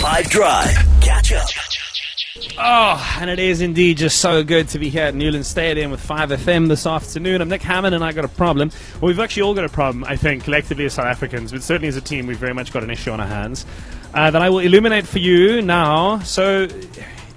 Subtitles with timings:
[0.00, 0.74] Five Drive.
[1.02, 1.46] Catch up.
[2.58, 6.00] Oh, and it is indeed just so good to be here at Newlands Stadium with
[6.02, 7.42] 5FM this afternoon.
[7.42, 8.70] I'm Nick Hammond, and I got a problem.
[8.94, 11.88] Well, we've actually all got a problem, I think, collectively as South Africans, but certainly
[11.88, 13.66] as a team, we've very much got an issue on our hands
[14.14, 16.20] uh, that I will illuminate for you now.
[16.20, 16.66] So,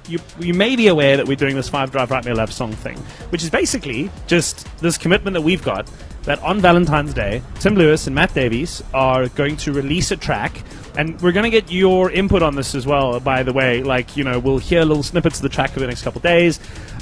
[0.07, 2.71] you, you may be aware that we're doing this Five Drive Write Me Love song
[2.71, 2.98] thing,
[3.30, 5.89] which is basically just this commitment that we've got
[6.23, 10.64] that on Valentine's Day, Tim Lewis and Matt Davies are going to release a track.
[10.96, 13.82] And we're going to get your input on this as well, by the way.
[13.82, 16.60] Like, you know, we'll hear little snippets of the track over the next couple days.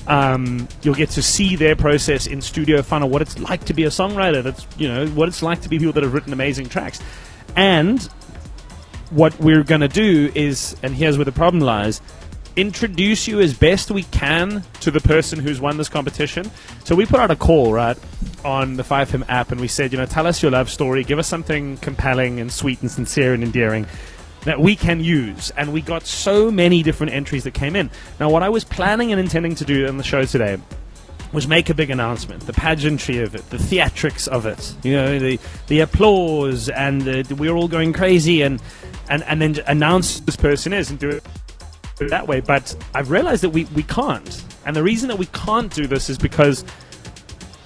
[0.08, 3.84] Um, you'll get to see their process in studio, out what it's like to be
[3.84, 4.44] a songwriter.
[4.44, 7.02] That's, you know, what it's like to be people that have written amazing tracks.
[7.56, 8.02] And
[9.10, 12.02] what we're going to do is, and here's where the problem lies,
[12.56, 16.50] introduce you as best we can to the person who's won this competition.
[16.84, 17.98] So we put out a call, right,
[18.44, 21.20] on the 5FM app, and we said, you know, tell us your love story, give
[21.20, 23.86] us something compelling and sweet and sincere and endearing
[24.46, 25.52] that we can use.
[25.52, 27.90] And we got so many different entries that came in.
[28.20, 30.58] Now, what I was planning and intending to do on the show today
[31.32, 35.18] was make a big announcement, the pageantry of it, the theatrics of it, you know,
[35.18, 38.62] the the applause, and uh, we're all going crazy, and
[39.10, 41.24] and and then announce this person is and do it
[42.10, 42.40] that way.
[42.40, 46.10] But I've realized that we we can't, and the reason that we can't do this
[46.10, 46.64] is because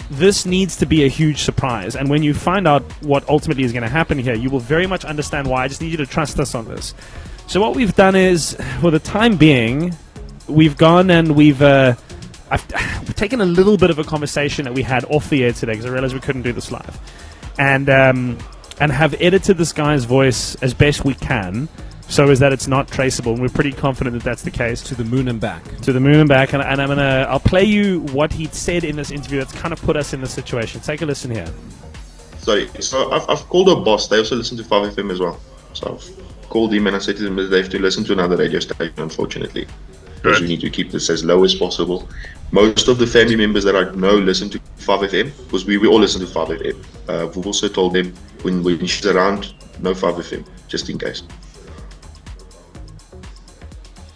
[0.09, 1.95] this needs to be a huge surprise.
[1.95, 4.87] And when you find out what ultimately is going to happen here, you will very
[4.87, 5.63] much understand why.
[5.63, 6.93] I just need you to trust us on this.
[7.47, 9.95] So what we've done is, for the time being,
[10.47, 11.61] we've gone and we've.
[11.61, 11.95] Uh,
[12.49, 12.67] I've,
[13.15, 15.85] taken a little bit of a conversation that we had off the air today because
[15.85, 16.99] I realized we couldn't do this live,
[17.57, 18.37] and um,
[18.79, 21.69] and have edited this guy's voice as best we can,
[22.07, 23.33] so is that it's not traceable.
[23.33, 24.81] And we're pretty confident that that's the case.
[24.83, 25.63] to the moon and back.
[25.81, 28.83] To the moon and back, and, and I'm gonna I'll play you what he said
[28.83, 30.81] in this interview that's kind of put us in this situation.
[30.81, 31.51] Take a listen here.
[32.39, 34.07] Sorry, so I've, I've called a boss.
[34.07, 35.39] They also listen to 5FM as well.
[35.73, 38.13] So I've called him and I said to them that they have to listen to
[38.13, 39.67] another radio station, unfortunately.
[40.15, 42.07] Because we need to keep this as low as possible.
[42.51, 45.99] Most of the family members that I know listen to 5FM because we, we all
[45.99, 46.85] listen to 5FM.
[47.07, 48.13] Uh, we've also told them
[48.43, 51.23] when, when she's around, no 5FM, just in case.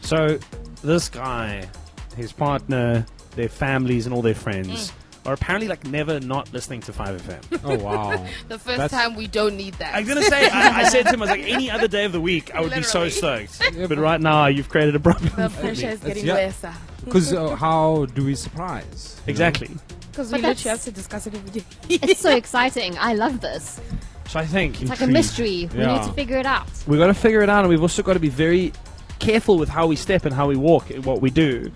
[0.09, 0.40] So
[0.81, 1.70] this guy,
[2.18, 3.06] his partner,
[3.36, 4.92] their families, and all their friends
[5.24, 7.59] are apparently like never not listening to 5FM.
[7.64, 8.25] Oh wow!
[8.47, 9.94] The first That's- time we don't need that.
[9.94, 12.12] I'm gonna say, I, I said to him, I was like, any other day of
[12.12, 13.46] the week, I would be so Literally.
[13.46, 13.78] stoked.
[13.90, 15.31] But right now, you've created a problem.
[15.36, 16.34] the pressure is getting yeah.
[16.47, 16.66] worse.
[17.06, 19.22] Because uh, how do we surprise?
[19.28, 19.70] Exactly.
[20.09, 21.66] Because we that's- literally have to discuss it every day.
[21.88, 22.97] It's so exciting.
[22.97, 23.80] I love this.
[24.28, 25.70] So I think It's like a mystery.
[25.72, 26.68] We need to figure it out.
[26.88, 28.74] We've got to figure it out, and we've also got to be very
[29.19, 31.72] careful with how we step and how we walk in what we do.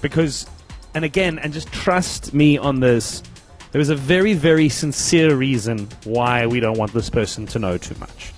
[0.00, 0.46] Because,
[0.94, 3.22] and again, and just trust me on this,
[3.72, 7.78] there is a very, very sincere reason why we don't want this person to know
[7.78, 8.32] too much.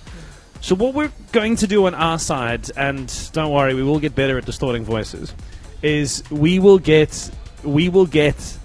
[0.61, 4.15] So, what we're going to do on our side, and don't worry, we will get
[4.15, 5.33] better at distorting voices,
[5.81, 7.29] is we will get,
[7.63, 8.57] we will get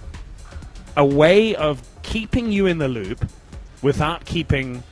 [0.97, 3.23] a way of keeping you in the loop
[3.81, 4.83] without keeping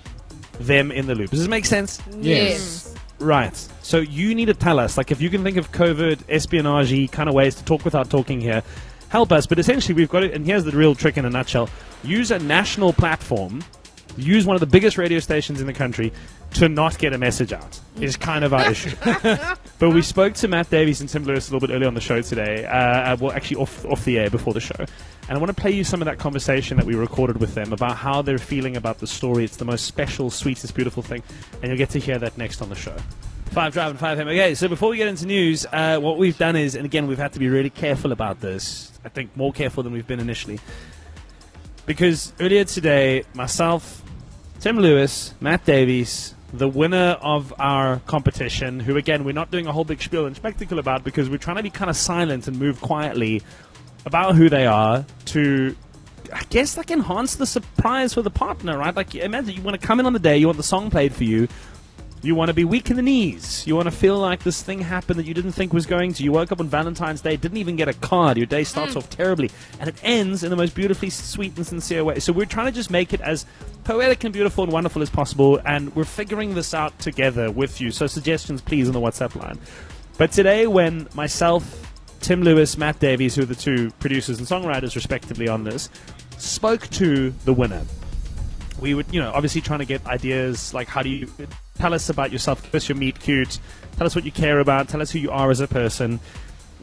[0.59, 1.31] them in the loop.
[1.31, 2.01] Does this make sense?
[2.19, 2.88] Yes.
[3.19, 3.55] Right.
[3.81, 7.27] So you need to tell us, like, if you can think of covert espionage kind
[7.27, 8.63] of ways to talk without talking here,
[9.09, 9.45] help us.
[9.45, 11.69] But essentially, we've got it, and here's the real trick in a nutshell:
[12.03, 13.61] use a national platform,
[14.17, 16.11] use one of the biggest radio stations in the country
[16.55, 17.79] to not get a message out.
[17.99, 18.95] Is kind of our issue.
[19.03, 22.01] but we spoke to Matt Davies and Tim Lewis a little bit earlier on the
[22.01, 22.65] show today.
[22.65, 22.73] Uh,
[23.13, 24.85] uh, well, actually, off off the air before the show.
[25.29, 27.71] And I want to play you some of that conversation that we recorded with them
[27.71, 29.43] about how they're feeling about the story.
[29.43, 31.21] It's the most special, sweetest, beautiful thing.
[31.61, 32.95] And you'll get to hear that next on the show.
[33.51, 34.21] Five Drive and 5M.
[34.27, 37.17] Okay, so before we get into news, uh, what we've done is, and again, we've
[37.17, 38.91] had to be really careful about this.
[39.03, 40.59] I think more careful than we've been initially.
[41.89, 44.03] Because earlier today, myself,
[44.59, 49.71] Tim Lewis, Matt Davies, the winner of our competition, who again, we're not doing a
[49.71, 52.59] whole big spiel and spectacle about because we're trying to be kind of silent and
[52.59, 53.41] move quietly
[54.05, 55.75] about who they are to
[56.31, 58.95] I guess like enhance the surprise for the partner, right?
[58.95, 61.15] Like imagine you want to come in on the day, you want the song played
[61.15, 61.47] for you,
[62.21, 64.79] you want to be weak in the knees, you want to feel like this thing
[64.79, 66.23] happened that you didn't think was going to.
[66.23, 68.37] You woke up on Valentine's Day, didn't even get a card.
[68.37, 68.97] Your day starts mm.
[68.97, 69.49] off terribly,
[69.79, 72.19] and it ends in the most beautifully sweet and sincere way.
[72.19, 73.45] So we're trying to just make it as
[73.85, 77.91] poetic and beautiful and wonderful as possible, and we're figuring this out together with you.
[77.91, 79.57] So suggestions, please, on the WhatsApp line.
[80.17, 84.95] But today, when myself, Tim Lewis, Matt Davies, who are the two producers and songwriters
[84.95, 85.89] respectively on this,
[86.37, 87.83] spoke to the winner.
[88.81, 91.29] We would, you know, obviously trying to get ideas like how do you
[91.79, 93.57] tell us about yourself, give us your meet cute,
[93.97, 96.19] tell us what you care about, tell us who you are as a person.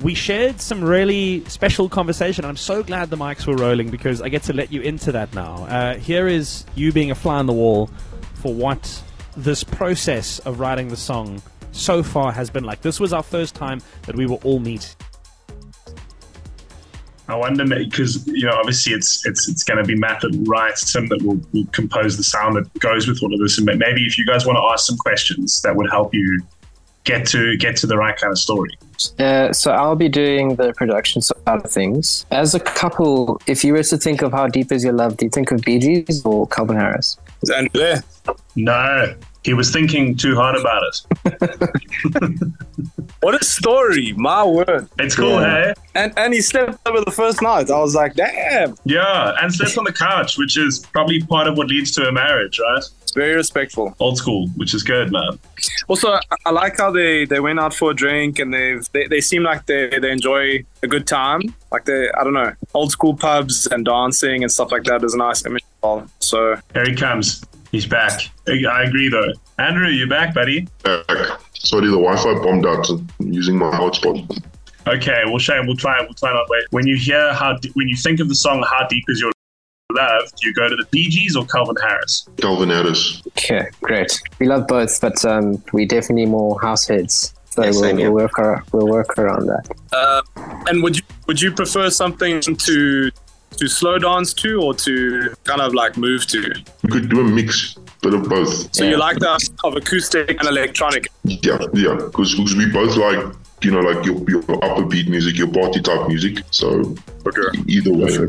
[0.00, 2.44] We shared some really special conversation.
[2.44, 5.34] I'm so glad the mics were rolling because I get to let you into that
[5.34, 5.64] now.
[5.66, 7.88] Uh, here is you being a fly on the wall
[8.34, 9.02] for what
[9.36, 12.80] this process of writing the song so far has been like.
[12.80, 14.96] This was our first time that we were all meet.
[17.28, 20.44] I wonder because you know obviously it's it's it's going to be Matt that will
[20.44, 23.66] write, Tim that will, will compose the sound that goes with all of this, and
[23.66, 26.42] maybe if you guys want to ask some questions that would help you
[27.04, 28.70] get to get to the right kind of story.
[29.18, 32.26] Uh, so I'll be doing the production side of things.
[32.30, 35.26] As a couple, if you were to think of how deep is your love, do
[35.26, 37.16] you think of Bee Gees or Calvin Harris?
[37.42, 38.02] Is Andrew there?
[38.56, 39.14] No,
[39.46, 40.96] he was thinking too hard about it.
[43.22, 44.12] What a story!
[44.12, 44.88] My word.
[44.98, 45.50] It's cool, Yeah.
[45.50, 45.74] hey?
[45.94, 47.70] And and he slept over the first night.
[47.70, 48.76] I was like, damn.
[48.84, 52.12] Yeah, and slept on the couch, which is probably part of what leads to a
[52.12, 52.84] marriage, right?
[53.02, 53.94] It's very respectful.
[53.98, 55.38] Old school, which is good, man.
[55.88, 59.06] Also, I, I like how they, they went out for a drink and they've, they
[59.08, 61.40] they seem like they, they enjoy a good time.
[61.72, 65.14] Like they, I don't know, old school pubs and dancing and stuff like that is
[65.14, 65.64] a nice image.
[66.20, 67.42] So Here he comes.
[67.72, 68.20] He's back.
[68.48, 69.32] I agree, though.
[69.58, 70.66] Andrew, you back, buddy?
[70.82, 71.04] Back.
[71.54, 72.88] Sorry, the Wi-Fi bombed out.
[72.88, 74.42] I'm using my hotspot.
[74.86, 76.00] Okay, well, Shane, we'll try.
[76.00, 76.64] We'll try not wait.
[76.70, 79.32] When you hear how, de- when you think of the song "How Deep Is Your
[79.92, 82.28] Love," do you go to the Bee Gees or Calvin Harris?
[82.36, 83.20] Calvin Harris.
[83.28, 84.16] Okay, great.
[84.38, 87.34] We love both, but um, we definitely more house heads.
[87.50, 89.66] So Yeah, we'll, we'll work ar- we'll work around that.
[89.92, 90.22] Uh,
[90.68, 93.10] and would you would you prefer something to
[93.52, 96.40] to slow dance to or to kind of like move to?
[96.82, 98.74] You could do a mix, bit of both.
[98.74, 101.08] So you like that of acoustic and electronic?
[101.24, 105.50] Yeah, yeah, because we both like, you know, like your, your upper beat music, your
[105.50, 106.44] party type music.
[106.50, 106.94] So
[107.26, 107.58] Okay.
[107.66, 108.28] either way.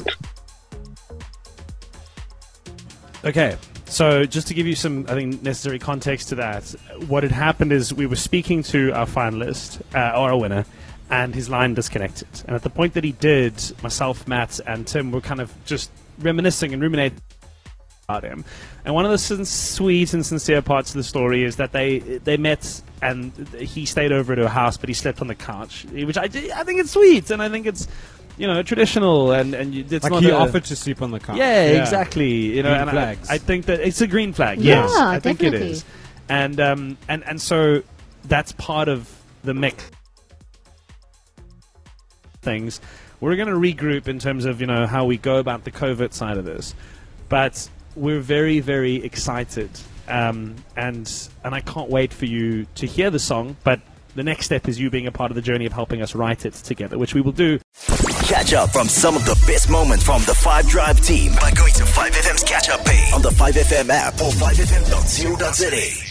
[3.26, 6.64] Okay, so just to give you some, I think, necessary context to that,
[7.08, 10.66] what had happened is we were speaking to our finalist, uh, or our winner,
[11.10, 12.28] and his line disconnected.
[12.48, 15.90] And at the point that he did, myself, Matt, and Tim were kind of just
[16.20, 17.22] reminiscing and ruminating
[18.10, 18.44] about him.
[18.86, 22.00] And one of the sin- sweet and sincere parts of the story is that they
[22.00, 25.86] they met and he stayed over at her house, but he slept on the couch,
[25.92, 26.28] which I, I
[26.64, 27.88] think it's sweet, and I think it's
[28.38, 31.12] you know traditional, and and you- it's Like not he a- offered to sleep on
[31.12, 31.38] the couch.
[31.38, 32.56] yeah, exactly.
[32.56, 33.30] You know, Green and I, flags.
[33.30, 34.60] I think that it's a green flag.
[34.60, 35.84] Yeah, yes, I think it is,
[36.30, 37.84] and um, and and so
[38.26, 39.10] that's part of
[39.44, 39.90] the mix
[42.48, 42.80] things.
[43.20, 46.14] We're going to regroup in terms of you know how we go about the covert
[46.14, 46.74] side of this,
[47.28, 49.70] but we're very very excited,
[50.08, 51.12] um, and
[51.44, 53.58] and I can't wait for you to hear the song.
[53.64, 53.82] But
[54.16, 56.46] the next step is you being a part of the journey of helping us write
[56.46, 57.60] it together, which we will do.
[58.24, 61.74] Catch up from some of the best moments from the 5 Drive team by going
[61.74, 66.07] to 5FM's catch up page on the 5FM app or 5FM.co.za.